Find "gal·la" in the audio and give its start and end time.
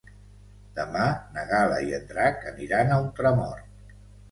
1.51-1.77